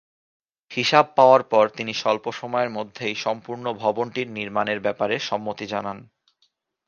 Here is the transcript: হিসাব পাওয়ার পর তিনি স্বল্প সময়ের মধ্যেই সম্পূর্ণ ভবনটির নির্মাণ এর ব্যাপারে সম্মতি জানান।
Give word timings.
হিসাব 0.71 1.05
পাওয়ার 1.15 1.41
পর 1.43 1.65
তিনি 1.69 1.93
স্বল্প 1.93 2.25
সময়ের 2.31 2.69
মধ্যেই 2.69 3.15
সম্পূর্ণ 3.15 3.65
ভবনটির 3.73 4.27
নির্মাণ 4.31 4.67
এর 4.67 4.79
ব্যাপারে 4.79 5.15
সম্মতি 5.29 5.65
জানান। 5.67 5.97